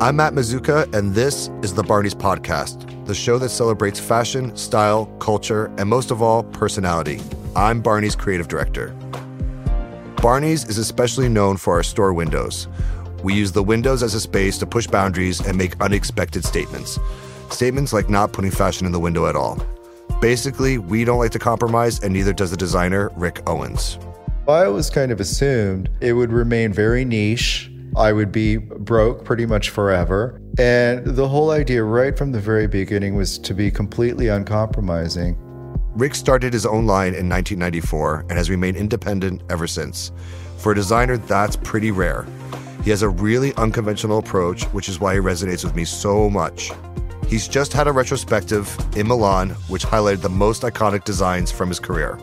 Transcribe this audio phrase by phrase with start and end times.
[0.00, 5.06] I'm Matt Mazzucca, and this is the Barney's Podcast, the show that celebrates fashion, style,
[5.18, 7.20] culture, and most of all, personality.
[7.56, 8.94] I'm Barney's creative director.
[10.22, 12.68] Barney's is especially known for our store windows.
[13.24, 17.00] We use the windows as a space to push boundaries and make unexpected statements.
[17.50, 19.60] Statements like not putting fashion in the window at all.
[20.20, 23.98] Basically, we don't like to compromise, and neither does the designer, Rick Owens.
[24.46, 29.46] I always kind of assumed it would remain very niche I would be broke pretty
[29.46, 30.40] much forever.
[30.58, 35.36] And the whole idea, right from the very beginning, was to be completely uncompromising.
[35.94, 40.12] Rick started his own line in 1994 and has remained independent ever since.
[40.58, 42.26] For a designer, that's pretty rare.
[42.84, 46.70] He has a really unconventional approach, which is why he resonates with me so much.
[47.28, 51.80] He's just had a retrospective in Milan, which highlighted the most iconic designs from his
[51.80, 52.18] career.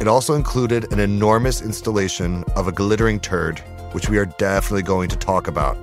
[0.00, 5.08] It also included an enormous installation of a glittering turd which we are definitely going
[5.08, 5.76] to talk about,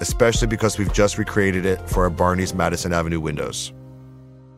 [0.00, 3.72] especially because we've just recreated it for our Barney's Madison Avenue windows.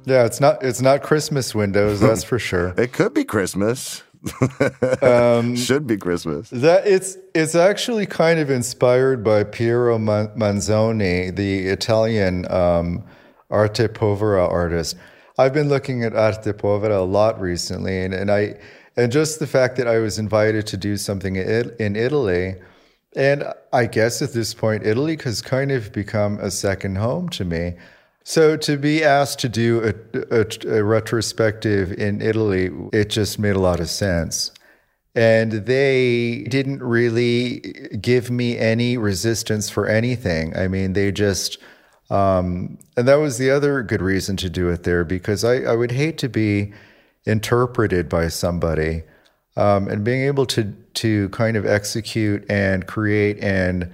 [0.05, 2.75] Yeah, it's not it's not Christmas windows, that's for sure.
[2.77, 4.03] it could be Christmas.
[5.03, 6.51] um, Should be Christmas.
[6.51, 13.03] That it's it's actually kind of inspired by Piero Manzoni, the Italian um,
[13.51, 14.97] arte povera artist.
[15.39, 18.59] I've been looking at arte povera a lot recently, and, and I
[18.97, 22.57] and just the fact that I was invited to do something in Italy
[23.17, 27.45] and I guess at this point, Italy has kind of become a second home to
[27.45, 27.75] me.
[28.23, 30.47] So to be asked to do a, a,
[30.79, 34.53] a, retrospective in Italy, it just made a lot of sense.
[35.15, 37.61] And they didn't really
[38.01, 40.57] give me any resistance for anything.
[40.57, 41.59] I mean, they just,
[42.11, 45.75] um, and that was the other good reason to do it there because I, I
[45.75, 46.73] would hate to be
[47.25, 49.03] interpreted by somebody
[49.57, 53.93] um, and being able to to kind of execute and create and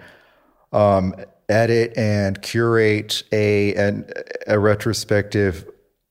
[0.73, 1.15] um,
[1.49, 4.11] edit and curate a an,
[4.47, 5.69] a retrospective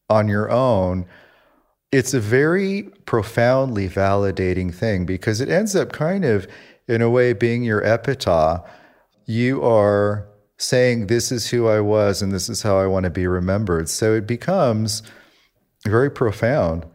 [0.09, 1.05] on your own
[1.95, 6.45] it's a very profoundly validating thing because it ends up kind of
[6.89, 8.69] in a way being your epitaph.
[9.25, 10.27] You are
[10.57, 13.87] saying this is who i was and this is how i want to be remembered.
[13.89, 15.03] So it becomes
[15.85, 16.85] very profound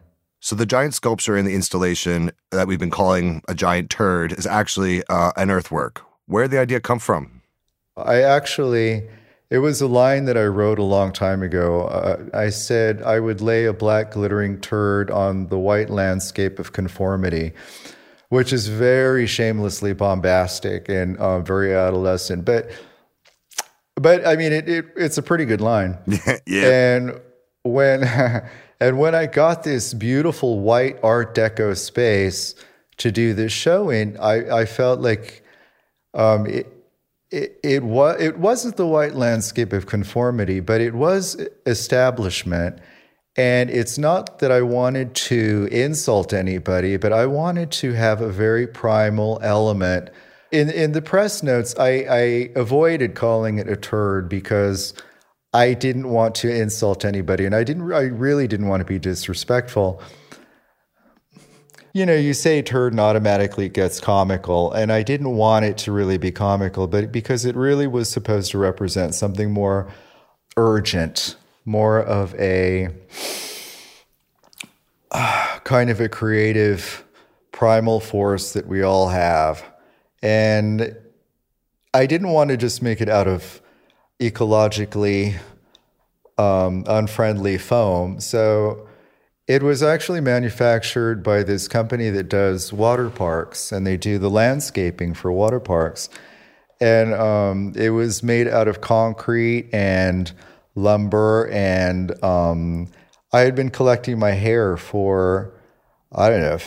[0.41, 4.47] so the giant sculpture in the installation that we've been calling a giant turd is
[4.47, 6.01] actually uh, an earthwork.
[6.25, 7.43] Where did the idea come from?
[7.95, 9.07] I actually,
[9.51, 11.83] it was a line that I wrote a long time ago.
[11.83, 16.73] Uh, I said I would lay a black glittering turd on the white landscape of
[16.73, 17.53] conformity,
[18.29, 22.45] which is very shamelessly bombastic and uh, very adolescent.
[22.45, 22.71] But,
[23.93, 25.99] but I mean, it, it it's a pretty good line.
[26.47, 26.95] yeah.
[26.97, 27.21] And
[27.63, 28.03] when
[28.81, 32.55] And when I got this beautiful white Art Deco space
[32.97, 35.43] to do this show in, I, I felt like
[36.15, 36.65] um, it,
[37.29, 42.79] it, it, it wasn't the white landscape of conformity, but it was establishment.
[43.37, 48.31] And it's not that I wanted to insult anybody, but I wanted to have a
[48.31, 50.09] very primal element.
[50.51, 54.95] In, in the press notes, I, I avoided calling it a turd because
[55.53, 57.91] I didn't want to insult anybody, and I didn't.
[57.91, 60.01] I really didn't want to be disrespectful.
[61.93, 65.77] You know, you say turd and automatically it gets comical, and I didn't want it
[65.79, 69.91] to really be comical, but because it really was supposed to represent something more
[70.55, 71.35] urgent,
[71.65, 72.87] more of a
[75.11, 77.03] uh, kind of a creative
[77.51, 79.63] primal force that we all have.
[80.23, 80.95] And
[81.93, 83.60] I didn't want to just make it out of
[84.21, 85.37] ecologically
[86.37, 88.19] um, unfriendly foam.
[88.19, 88.87] So
[89.47, 94.29] it was actually manufactured by this company that does water parks, and they do the
[94.29, 96.09] landscaping for water parks.
[96.79, 100.31] And um, it was made out of concrete and
[100.75, 101.49] lumber.
[101.51, 102.87] And um,
[103.33, 105.53] I had been collecting my hair for,
[106.11, 106.59] I don't know,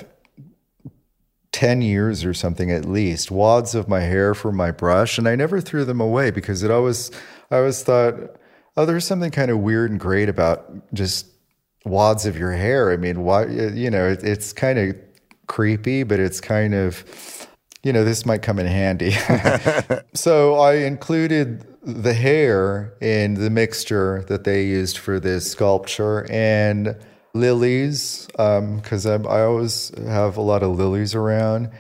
[1.55, 5.19] 10 years or something at least, wads of my hair for my brush.
[5.19, 7.13] And I never threw them away because it always,
[7.49, 8.15] I always thought,
[8.77, 11.29] oh, there's something kind of weird and great about just
[11.85, 12.91] wads of your hair.
[12.91, 14.97] I mean, why, you know, it, it's kind of
[15.47, 17.05] creepy, but it's kind of,
[17.85, 19.13] you know, this might come in handy.
[20.15, 26.97] so I included the hair in the mixture that they used for this sculpture and
[27.35, 31.71] lilies, because um, I always have a lot of lilies around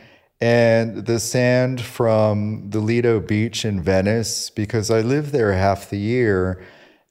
[0.44, 5.96] and the sand from the Lido Beach in Venice because I live there half the
[5.96, 6.62] year.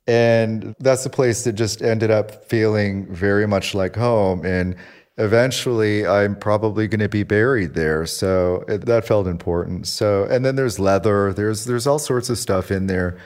[0.05, 4.45] And that's a place that just ended up feeling very much like home.
[4.45, 4.75] And
[5.17, 8.05] eventually I'm probably going to be buried there.
[8.05, 9.87] So it, that felt important.
[9.87, 11.33] So, and then there's leather.
[11.33, 13.17] There's there's all sorts of stuff in there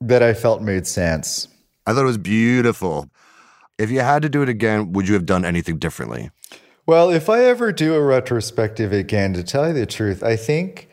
[0.00, 1.48] that I felt made sense.
[1.86, 3.08] I thought it was beautiful.
[3.78, 6.30] If you had to do it again, would you have done anything differently?
[6.86, 10.88] Well, if I ever do a retrospective again, to tell you the truth, I think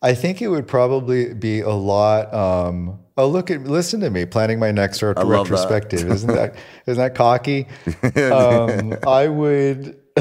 [0.00, 2.32] I think it would probably be a lot.
[2.32, 6.10] Um, oh, look at listen to me planning my next ret- retrospective.
[6.10, 6.56] Isn't that
[6.86, 7.66] isn't that cocky?
[8.32, 9.98] Um, I would.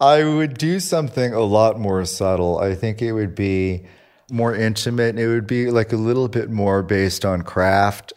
[0.00, 2.58] I would do something a lot more subtle.
[2.58, 3.86] I think it would be
[4.30, 5.18] more intimate.
[5.18, 8.12] It would be like a little bit more based on craft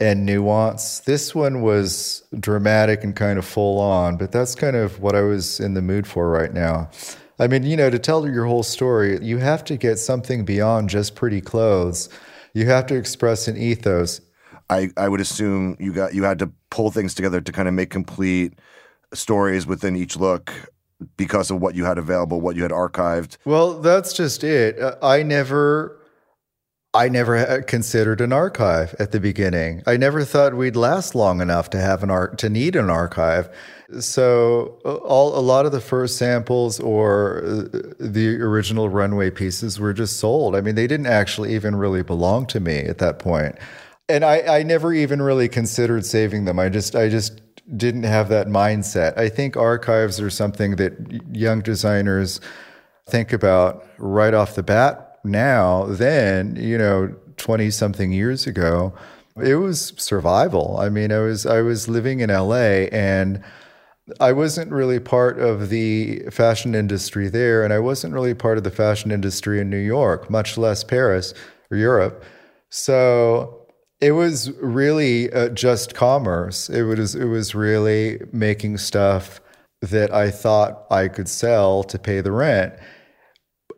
[0.00, 1.00] and nuance.
[1.00, 5.22] This one was dramatic and kind of full on, but that's kind of what I
[5.22, 6.90] was in the mood for right now.
[7.38, 10.90] I mean, you know, to tell your whole story, you have to get something beyond
[10.90, 12.08] just pretty clothes.
[12.52, 14.20] You have to express an ethos.
[14.70, 17.74] I, I would assume you got you had to pull things together to kind of
[17.74, 18.58] make complete
[19.14, 20.52] stories within each look
[21.16, 23.38] because of what you had available, what you had archived.
[23.44, 24.78] Well, that's just it.
[24.78, 25.97] Uh, I never
[26.94, 29.82] I never considered an archive at the beginning.
[29.86, 33.50] I never thought we'd last long enough to have an art to need an archive.
[34.00, 39.92] So all a lot of the first samples or uh, the original runway pieces were
[39.92, 40.56] just sold.
[40.56, 43.56] I mean, they didn't actually even really belong to me at that point.
[44.08, 46.58] And I, I never even really considered saving them.
[46.58, 47.42] I just I just
[47.76, 49.18] didn't have that mindset.
[49.18, 50.94] I think archives are something that
[51.34, 52.40] young designers
[53.06, 58.92] think about right off the bat now, then, you know, 20 something years ago,
[59.36, 60.78] it was survival.
[60.78, 63.42] I mean, I was I was living in LA and
[64.20, 68.64] I wasn't really part of the fashion industry there and I wasn't really part of
[68.64, 71.34] the fashion industry in New York, much less Paris
[71.70, 72.24] or Europe.
[72.70, 73.66] So
[74.00, 76.68] it was really uh, just commerce.
[76.70, 79.40] It was it was really making stuff
[79.80, 82.74] that I thought I could sell to pay the rent.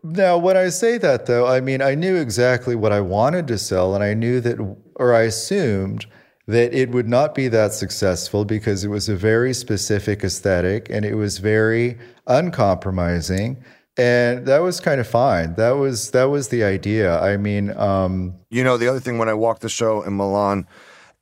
[0.03, 3.59] Now, when I say that, though, I mean, I knew exactly what I wanted to
[3.59, 4.59] sell, and I knew that,
[4.97, 6.07] or I assumed
[6.47, 11.05] that it would not be that successful because it was a very specific aesthetic and
[11.05, 13.63] it was very uncompromising.
[13.97, 15.55] And that was kind of fine.
[15.55, 17.21] That was that was the idea.
[17.21, 20.67] I mean, um, you know, the other thing when I walked the show in Milan,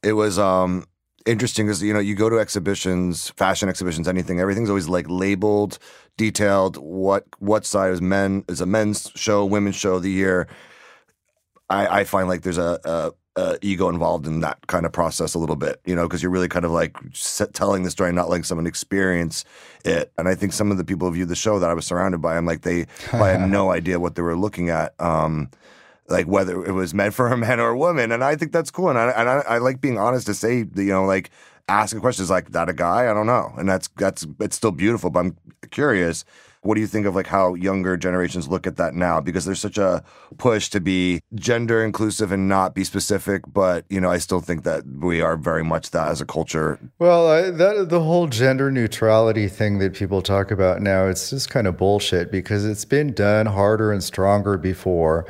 [0.03, 0.87] it was um,
[1.27, 5.79] interesting because you know you go to exhibitions, fashion exhibitions, anything, everything's always like labeled
[6.19, 10.47] detailed what what side is men is a men's show, women's show of the year.
[11.71, 13.13] I, I find like there's a, a,
[13.63, 16.49] ego involved in that kind of process a little bit, you know, because you're really
[16.49, 19.45] kind of like set, telling the story, not letting someone experience
[19.85, 20.13] it.
[20.19, 22.19] And I think some of the people who viewed the show that I was surrounded
[22.19, 24.93] by, I'm like they I had no idea what they were looking at.
[25.01, 25.51] Um,
[26.09, 28.73] like whether it was meant for a man or a woman, and I think that's
[28.73, 28.89] cool.
[28.89, 31.31] And I and I, I like being honest to say, you know, like
[31.69, 33.11] asking questions like that a guy?
[33.11, 33.53] I don't know.
[33.57, 35.37] And that's that's it's still beautiful, but I'm
[35.71, 36.25] curious.
[36.63, 39.21] What do you think of like how younger generations look at that now?
[39.21, 40.03] Because there's such a
[40.39, 44.65] push to be gender inclusive and not be specific, but you know, I still think
[44.65, 46.81] that we are very much that as a culture.
[46.99, 51.49] Well, I, that the whole gender neutrality thing that people talk about now, it's just
[51.49, 55.27] kind of bullshit because it's been done harder and stronger before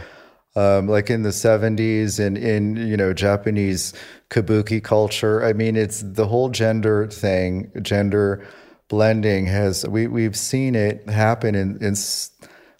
[0.59, 3.95] um, like in the 70s and in you know Japanese
[4.31, 5.45] kabuki culture.
[5.45, 8.45] I mean, it's the whole gender thing, gender
[8.89, 12.31] blending has we we've seen it happen in in s-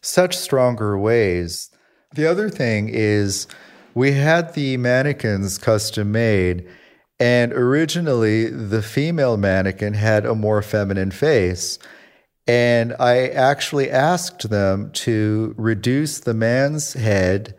[0.01, 1.71] such stronger ways.
[2.15, 3.47] The other thing is
[3.95, 6.67] we had the mannequins custom made
[7.21, 11.79] and originally the female mannequin had a more feminine face.
[12.47, 17.58] And I actually asked them to reduce the man's head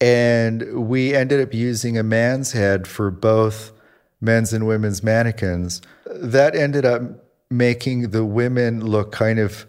[0.00, 3.72] and we ended up using a man's head for both
[4.20, 5.80] men's and women's mannequins.
[6.06, 7.02] That ended up
[7.50, 9.66] making the women look kind of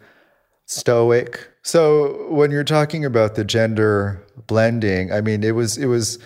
[0.66, 1.48] stoic.
[1.62, 6.20] So when you're talking about the gender blending, I mean, it was, it was,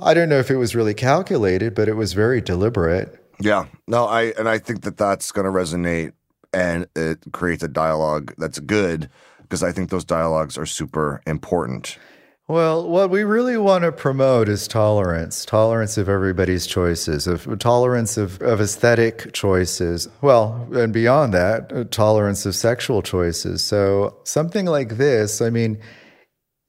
[0.00, 3.20] I don't know if it was really calculated, but it was very deliberate.
[3.40, 3.66] Yeah.
[3.86, 6.12] No, I, and I think that that's going to resonate
[6.52, 9.10] and it creates a dialogue that's good
[9.42, 11.98] because I think those dialogues are super important.
[12.46, 18.18] Well, what we really want to promote is tolerance, tolerance of everybody's choices, of tolerance
[18.18, 20.08] of, of aesthetic choices.
[20.20, 23.62] Well, and beyond that, uh, tolerance of sexual choices.
[23.62, 25.80] So something like this, I mean,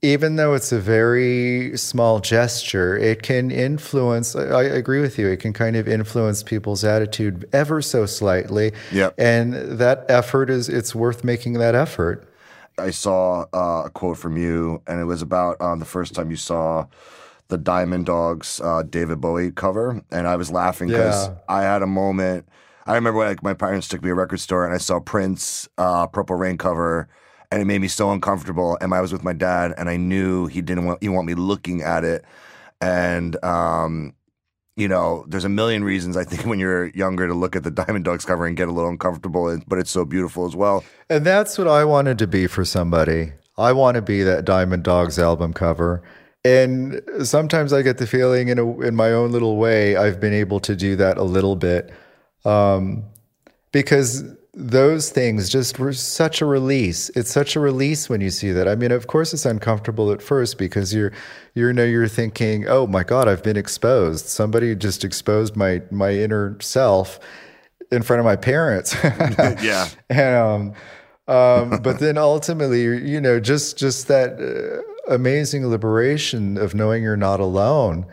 [0.01, 4.33] even though it's a very small gesture, it can influence.
[4.33, 5.27] I agree with you.
[5.27, 8.71] It can kind of influence people's attitude ever so slightly.
[8.93, 9.09] Yeah.
[9.17, 12.31] And that effort is, it's worth making that effort.
[12.77, 16.29] I saw uh, a quote from you, and it was about um, the first time
[16.29, 16.87] you saw
[17.47, 21.35] the Diamond Dogs uh, David Bowie cover, and I was laughing because yeah.
[21.47, 22.47] I had a moment.
[22.87, 25.67] I remember like my parents took me to a record store and I saw Prince,
[25.77, 27.07] uh, Purple Rain cover,
[27.51, 28.77] and it made me so uncomfortable.
[28.81, 31.35] And I was with my dad, and I knew he didn't want he want me
[31.35, 32.25] looking at it,
[32.81, 34.14] and um,
[34.75, 37.71] you know, there's a million reasons I think when you're younger to look at the
[37.71, 40.83] Diamond Dogs cover and get a little uncomfortable, but it's so beautiful as well.
[41.09, 43.33] And that's what I wanted to be for somebody.
[43.57, 46.03] I want to be that Diamond Dogs album cover.
[46.43, 50.33] And sometimes I get the feeling in a, in my own little way, I've been
[50.33, 51.91] able to do that a little bit.
[52.43, 53.05] Um,
[53.71, 54.23] because
[54.55, 57.09] those things just were such a release.
[57.09, 58.69] It's such a release when you see that.
[58.69, 61.11] I mean, of course, it's uncomfortable at first because you're,
[61.55, 64.27] you know, you're thinking, "Oh my God, I've been exposed.
[64.27, 67.19] Somebody just exposed my my inner self
[67.91, 70.73] in front of my parents." yeah, and um,
[71.27, 77.17] um, but then ultimately, you know, just just that uh, amazing liberation of knowing you're
[77.17, 78.05] not alone.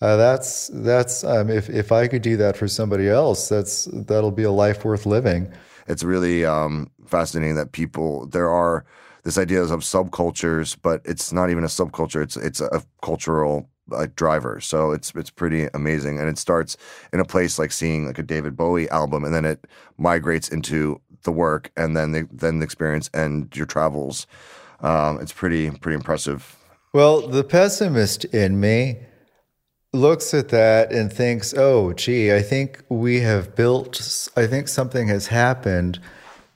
[0.00, 4.30] Uh, that's that's um, if if I could do that for somebody else, that's that'll
[4.30, 5.52] be a life worth living
[5.90, 8.84] it's really um, fascinating that people there are
[9.22, 12.22] this idea of subcultures, but it's not even a subculture.
[12.22, 13.68] It's it's a cultural
[14.14, 14.60] driver.
[14.60, 16.76] So it's it's pretty amazing, and it starts
[17.12, 19.66] in a place like seeing like a David Bowie album, and then it
[19.98, 24.26] migrates into the work, and then the then the experience and your travels.
[24.80, 26.56] Um, it's pretty pretty impressive.
[26.92, 28.98] Well, the pessimist in me
[29.92, 35.08] looks at that and thinks, oh, gee, I think we have built, I think something
[35.08, 35.98] has happened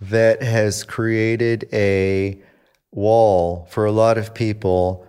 [0.00, 2.40] that has created a
[2.92, 5.06] wall for a lot of people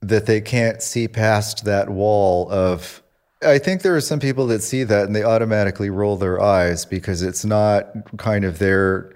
[0.00, 3.02] that they can't see past that wall of.
[3.42, 6.86] I think there are some people that see that and they automatically roll their eyes
[6.86, 9.12] because it's not kind of their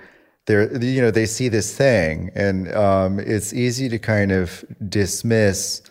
[0.46, 5.82] their you know they see this thing and um, it's easy to kind of dismiss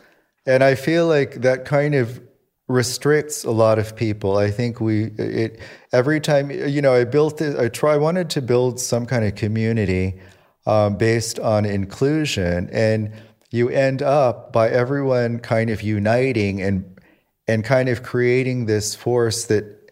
[0.50, 2.20] and I feel like that kind of
[2.68, 4.38] restricts a lot of people.
[4.38, 5.60] I think we it
[5.94, 7.58] every time you know I built it.
[7.58, 10.20] I try wanted to build some kind of community
[10.66, 13.14] um, based on inclusion, and
[13.52, 17.00] you end up by everyone kind of uniting and
[17.48, 19.92] and kind of creating this force that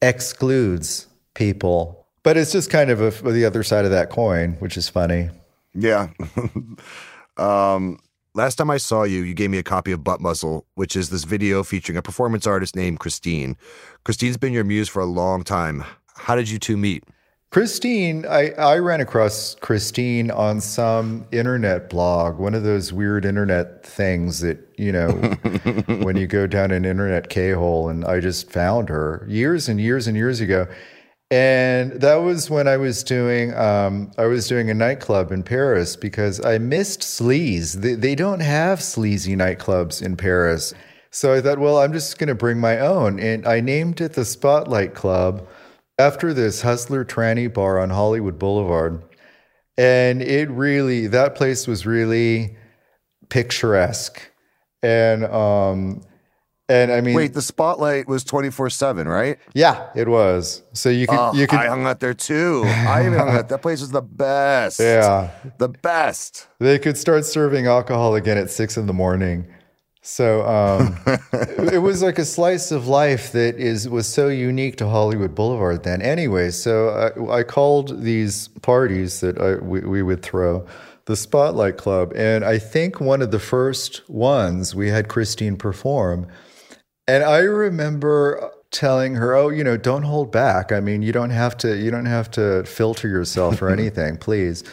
[0.00, 2.06] excludes people.
[2.22, 5.28] But it's just kind of a, the other side of that coin, which is funny.
[5.74, 6.08] Yeah.
[7.36, 7.98] um,
[8.34, 11.10] Last time I saw you, you gave me a copy of Butt Muzzle, which is
[11.10, 13.56] this video featuring a performance artist named Christeene.
[14.06, 15.84] Christeene's been your muse for a long time.
[16.16, 17.04] How did you two meet?
[17.50, 23.84] Christeene, I, I ran across Christeene on some internet blog, one of those weird internet
[23.84, 25.10] things that, you know,
[26.02, 29.78] when you go down an internet K hole, and I just found her years and
[29.78, 30.66] years and years ago.
[31.32, 35.96] And that was when I was doing um, I was doing a nightclub in Paris
[35.96, 37.72] because I missed sleaze.
[37.72, 40.74] They, they don't have sleazy nightclubs in Paris.
[41.10, 43.18] So I thought, well, I'm just going to bring my own.
[43.18, 45.48] And I named it the Spotlight Club
[45.98, 49.02] after this Hustler Tranny bar on Hollywood Boulevard.
[49.78, 52.58] And it really, that place was really
[53.30, 54.20] picturesque.
[54.82, 56.02] And um,
[56.68, 59.38] and I mean, wait, the spotlight was twenty four seven, right?
[59.54, 60.62] Yeah, it was.
[60.72, 61.58] So you could, oh, you could.
[61.58, 62.62] I hung out there too.
[62.66, 63.48] I even hung out.
[63.48, 64.80] That place was the best.
[64.80, 66.48] Yeah, the best.
[66.58, 69.46] They could start serving alcohol again at six in the morning.
[70.02, 70.98] So um,
[71.72, 75.84] it was like a slice of life that is was so unique to Hollywood Boulevard
[75.84, 76.02] then.
[76.02, 80.66] Anyway, so I, I called these parties that I, we, we would throw
[81.04, 86.28] the Spotlight Club, and I think one of the first ones we had Christeene perform
[87.08, 90.72] and I remember telling her, "Oh, you know, don't hold back.
[90.72, 94.64] I mean, you don't have to you don't have to filter yourself or anything, please."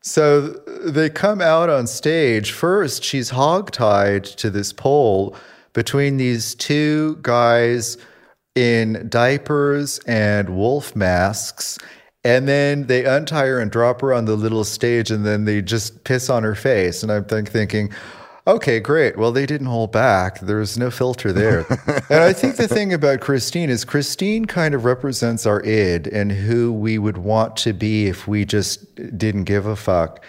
[0.00, 0.40] So
[0.86, 2.52] they come out on stage.
[2.52, 5.36] First, she's hogtied to this pole
[5.72, 7.98] between these two guys
[8.54, 11.78] in diapers and wolf masks.
[12.24, 15.62] And then they untie her and drop her on the little stage, and then they
[15.62, 17.02] just piss on her face.
[17.02, 17.92] And I'm thinking,
[18.48, 19.18] Okay, great.
[19.18, 20.40] Well, they didn't hold back.
[20.40, 21.66] There was no filter there.
[22.08, 26.32] and I think the thing about Christeene is Christeene kind of represents our id and
[26.32, 30.24] who we would want to be if we just didn't give a fuck.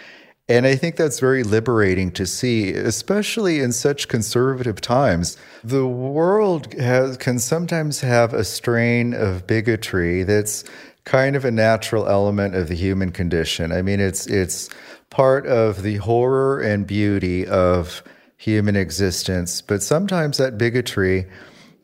[0.50, 5.38] And I think that's very liberating to see, especially in such conservative times.
[5.64, 10.66] The world has, can sometimes have a strain of bigotry that's
[11.06, 13.72] kind of a natural element of the human condition.
[13.72, 14.70] I mean, it's it's
[15.10, 18.04] part of the horror and beauty of
[18.38, 21.26] human existence, but sometimes that bigotry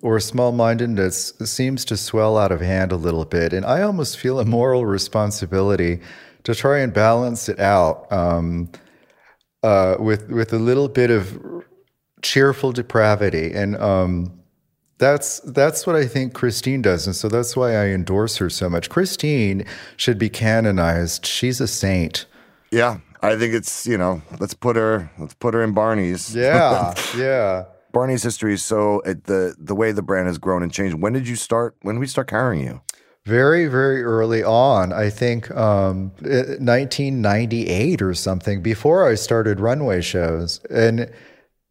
[0.01, 3.53] or small mindedness seems to swell out of hand a little bit.
[3.53, 5.99] And I almost feel a moral responsibility
[6.43, 8.69] to try and balance it out um,
[9.63, 11.39] uh, with, with a little bit of
[12.21, 13.51] cheerful depravity.
[13.53, 14.39] And um,
[14.97, 18.69] That's that's what I think Christeene does, and so that's why I endorse her so
[18.69, 18.89] much.
[18.89, 19.67] Christeene
[19.97, 21.25] should be canonized.
[21.25, 22.25] She's a saint.
[22.71, 26.35] Yeah, I think it's you know let's put her let's put her in Barney's.
[26.45, 27.65] Yeah, yeah.
[27.91, 30.99] Barney's history is so it, the the way the brand has grown and changed.
[30.99, 31.75] When did you start?
[31.81, 32.81] When did we start carrying you?
[33.25, 34.93] Very, very early on.
[34.93, 38.61] I think um, 1998 or something.
[38.61, 41.11] Before I started runway shows, and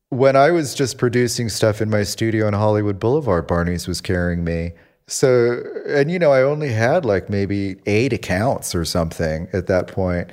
[0.08, 4.42] when I was just producing stuff in my studio on Hollywood Boulevard, Barney's was carrying
[4.42, 4.73] me.
[5.06, 9.87] So, and you know, I only had like maybe eight accounts or something at that
[9.87, 10.30] point.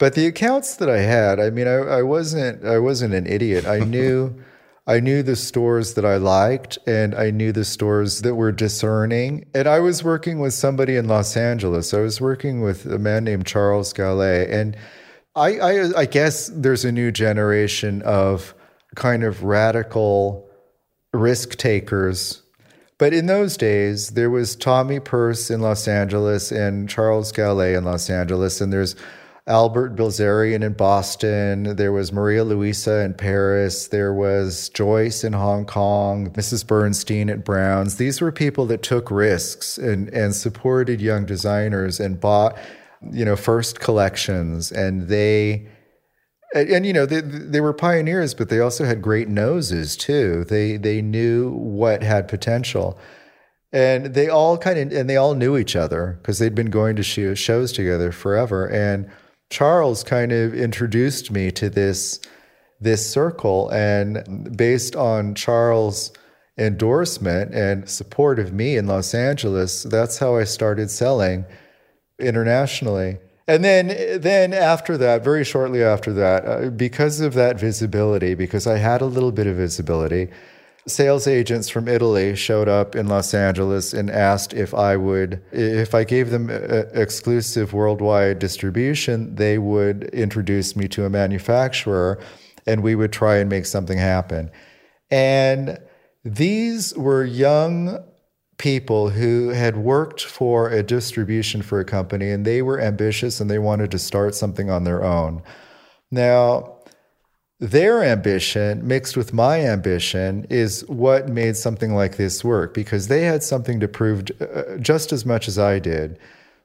[0.00, 3.66] But the accounts that I had, I mean, I, I wasn't, I wasn't an idiot.
[3.66, 4.34] I knew,
[4.86, 9.44] I knew the stores that I liked, and I knew the stores that were discerning.
[9.54, 11.92] And I was working with somebody in Los Angeles.
[11.92, 14.74] I was working with a man named Charles Gallay, and
[15.36, 18.54] I, I, I guess there's a new generation of
[18.96, 20.48] kind of radical
[21.12, 22.42] risk takers.
[22.96, 27.84] But in those days, there was Tommy Perse in Los Angeles and Charles Gallay in
[27.84, 28.96] Los Angeles, and there's
[29.50, 31.74] Albert Bilzerian in Boston.
[31.74, 33.88] There was Maria Luisa in Paris.
[33.88, 36.64] There was Joyce in Hong Kong, Mrs.
[36.64, 37.96] Burstein at Browns.
[37.96, 42.56] These were people that took risks and, and supported young designers and bought,
[43.10, 44.70] you know, first collections.
[44.70, 45.66] And they
[46.54, 50.44] and, and, you know they they were pioneers, but they also had great noses too.
[50.44, 52.98] They they knew what had potential,
[53.72, 56.96] and they all kind of and they all knew each other because they'd been going
[56.96, 58.68] to shows together forever.
[58.68, 59.10] And
[59.50, 62.20] Charles kind of introduced me to this
[62.80, 66.12] this circle, and based on Charles'
[66.56, 71.44] endorsement and support of me in Los Angeles, that's how I started selling
[72.18, 73.18] internationally.
[73.46, 78.66] And then, then after that, very shortly after that, uh, because of that visibility, because
[78.66, 80.28] I had a little bit of visibility,
[80.86, 85.94] sales agents from Italy showed up in Los Angeles and asked if I would, if
[85.94, 92.18] I gave them uh, exclusive worldwide distribution, they would introduce me to a manufacturer
[92.66, 94.50] and we would try and make something happen.
[95.10, 95.78] And
[96.24, 97.98] these were young
[98.58, 103.50] people who had worked for a distribution for a company and they were ambitious and
[103.50, 105.42] they wanted to start something on their own.
[106.10, 106.79] Now,
[107.60, 113.22] their ambition mixed with my ambition is what made something like this work because they
[113.22, 116.18] had something to prove uh, just as much as I did.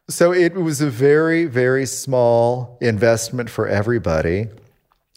[0.07, 4.47] So it was a very, very small investment for everybody.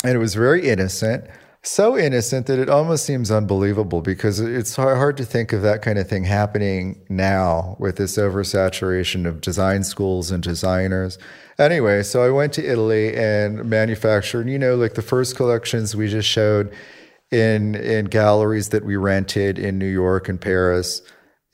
[0.03, 1.25] And it was very innocent
[1.63, 5.99] so innocent that it almost seems unbelievable because it's hard to think of that kind
[5.99, 11.19] of thing happening now with this oversaturation of design schools and designers.
[11.59, 16.09] Anyway, so I went to Italy and manufactured, you know, like the first collections we
[16.09, 16.73] just showed
[17.31, 21.03] in in galleries that we rented in New York and Paris.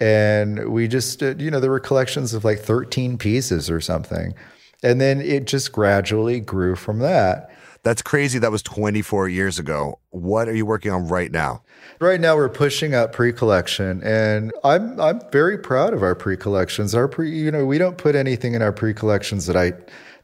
[0.00, 4.34] And we just, uh, you know, there were collections of like 13 pieces or something.
[4.82, 7.50] And then it just gradually grew from that.
[7.84, 8.38] That's crazy.
[8.38, 9.98] That was 24 years ago.
[10.08, 11.62] What are you working on right now?
[12.00, 16.94] Right now, we're pushing out pre-collection, and I'm I'm very proud of our pre-collections.
[16.94, 19.74] Our pre, you know, we don't put anything in our pre-collections that I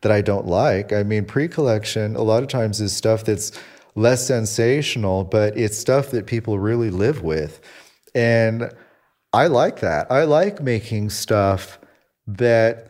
[0.01, 0.95] that I don't like.
[0.95, 3.53] I mean, pre-collection a lot of times is stuff that's
[3.95, 7.61] less sensational, but it's stuff that people really live with,
[8.15, 8.73] and
[9.35, 10.11] I like that.
[10.11, 11.79] I like making stuff
[12.27, 12.90] that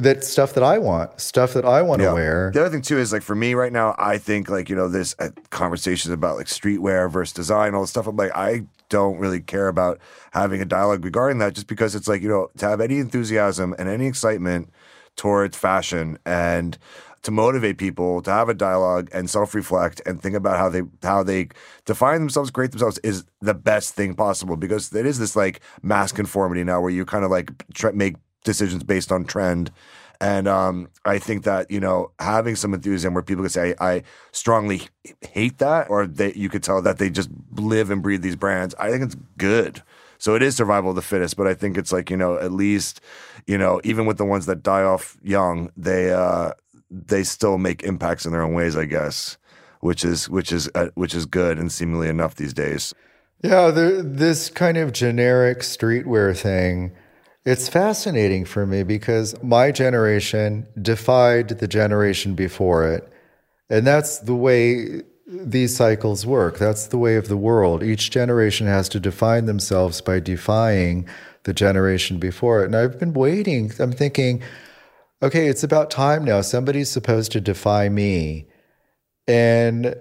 [0.00, 2.12] that stuff that I want, stuff that I want to yeah.
[2.12, 2.50] wear.
[2.52, 4.88] The other thing too is like for me right now, I think like you know
[4.88, 8.06] this uh, conversations about like streetwear versus design, all this stuff.
[8.06, 10.00] I'm like I don't really care about
[10.32, 13.74] having a dialogue regarding that, just because it's like you know to have any enthusiasm
[13.78, 14.70] and any excitement
[15.16, 16.78] towards fashion and
[17.22, 21.22] to motivate people to have a dialogue and self-reflect and think about how they how
[21.22, 21.48] they
[21.84, 26.12] define themselves, create themselves is the best thing possible because it is this like mass
[26.12, 29.70] conformity now where you kind of like try, make decisions based on trend.
[30.20, 34.02] And um, I think that you know having some enthusiasm where people could say I,
[34.32, 34.82] strongly
[35.20, 38.74] hate that, or that you could tell that they just live and breathe these brands.
[38.80, 39.82] I think it's good.
[40.18, 42.50] So it is survival of the fittest, but I think it's like you know at
[42.50, 43.00] least
[43.46, 46.52] you know even with the ones that die off young, they uh,
[46.90, 49.36] they still make impacts in their own ways, I guess,
[49.80, 52.92] which is which is uh, which is good and seemingly enough these days.
[53.40, 56.96] Yeah, this kind of generic streetwear thing
[57.48, 63.10] it's fascinating for me because my generation defied the generation before it.
[63.70, 66.58] And that's the way these cycles work.
[66.58, 67.82] That's the way of the world.
[67.82, 71.08] Each generation has to define themselves by defying
[71.44, 72.66] the generation before it.
[72.66, 73.72] And I've been waiting.
[73.78, 74.42] I'm thinking,
[75.22, 76.42] okay, it's about time now.
[76.42, 78.46] Somebody's supposed to defy me.
[79.26, 79.94] And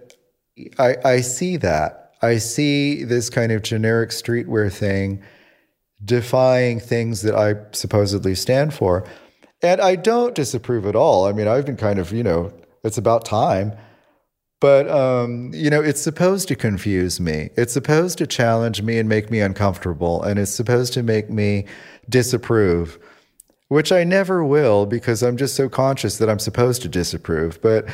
[0.77, 2.11] I, I see that.
[2.21, 5.23] I see this kind of generic streetwear thing
[6.03, 9.07] defying things that I supposedly stand for.
[9.61, 11.25] And I don't disapprove at all.
[11.25, 13.73] I mean, I've been kind of, you know, it's about time.
[14.59, 17.49] But, um, you know, it's supposed to confuse me.
[17.55, 20.23] It's supposed to challenge me and make me uncomfortable.
[20.23, 21.65] And it's supposed to make me
[22.09, 22.97] disapprove,
[23.67, 27.61] which I never will because I'm just so conscious that I'm supposed to disapprove.
[27.61, 27.87] But,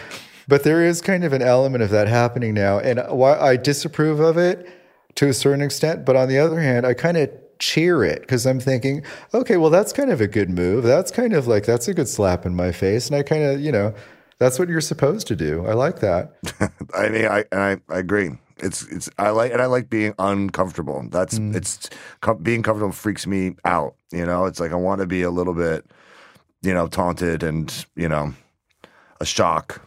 [0.48, 2.80] but there is kind of an element of that happening now.
[2.80, 4.70] And why I disapprove of it
[5.16, 6.06] to a certain extent.
[6.06, 7.30] But on the other hand, I kind of
[7.64, 10.84] cheer it because I'm thinking, okay, well, that's kind of a good move.
[10.84, 13.08] That's kind of like, that's a good slap in my face.
[13.08, 13.94] And I kind of, you know,
[14.38, 15.66] that's what you're supposed to do.
[15.66, 16.34] I like that.
[16.94, 18.32] I mean, I, I I agree.
[18.58, 21.06] It's it's I like and I like being uncomfortable.
[21.10, 21.56] That's mm.
[21.56, 23.96] it's com- being comfortable freaks me out.
[24.12, 25.86] You know, it's like I want to be a little bit,
[26.62, 28.34] you know, taunted and you know,
[29.22, 29.82] a shock.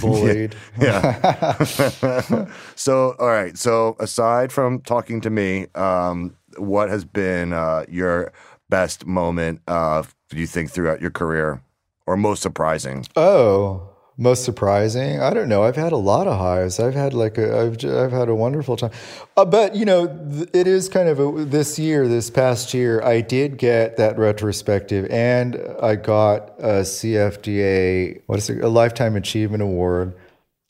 [0.00, 0.54] Bullied.
[0.80, 1.64] yeah.
[2.74, 3.56] so all right.
[3.56, 8.32] So aside from talking to me, um, what has been uh, your
[8.68, 9.60] best moment?
[9.66, 11.62] Uh, do you think throughout your career,
[12.06, 13.06] or most surprising?
[13.16, 13.88] Oh.
[14.18, 15.20] Most surprising?
[15.20, 15.62] I don't know.
[15.62, 16.78] I've had a lot of highs.
[16.78, 18.90] I've had like a, I've, I've had a wonderful time.
[19.38, 23.02] Uh, but you know, th- it is kind of a, this year, this past year,
[23.02, 29.16] I did get that retrospective, and I got a CFDA, what is it, a lifetime
[29.16, 30.14] achievement award,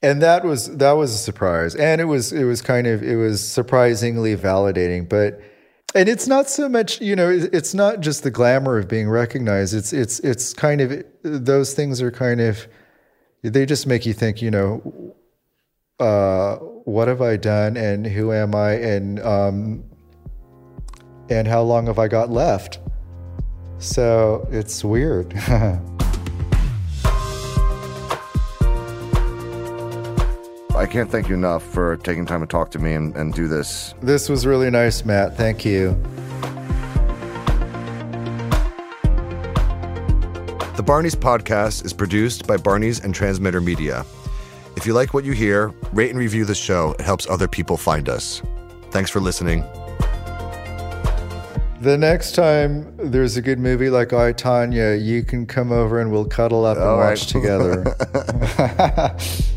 [0.03, 3.17] and that was that was a surprise, and it was it was kind of it
[3.17, 5.41] was surprisingly validating, but.
[5.95, 9.75] And it's not so much, you know, it's not just the glamour of being recognized.
[9.75, 12.67] It's it's it's kind of those things are kind of
[13.43, 15.15] they just make you think, you know,
[16.01, 19.85] uh, what have I done and who am I and um,
[21.29, 22.79] and how long have I got left?
[23.79, 25.35] So it's weird.
[30.83, 33.47] I can't thank you enough for taking time to talk to me and, and do
[33.47, 33.95] this.
[34.03, 35.37] This was really nice, Matt.
[35.37, 35.91] Thank you.
[40.75, 44.05] The Barney's podcast is produced by Barney's and Transmitter Media.
[44.75, 46.97] If you like what you hear, rate and review the show.
[46.99, 48.43] It helps other people find us.
[48.91, 49.61] Thanks for listening.
[51.81, 56.11] The next time there's a good movie like I, Tanya, you can come over and
[56.11, 57.41] we'll cuddle up and All watch right.
[57.41, 59.17] together.